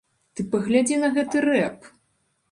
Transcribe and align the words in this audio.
Ты 0.37 0.45
паглядзі 0.53 0.97
на 1.03 1.09
гэты 1.17 1.43
рэп! 1.47 1.77